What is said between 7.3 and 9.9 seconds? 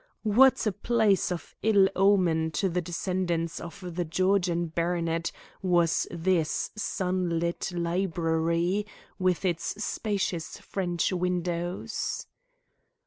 lit library with its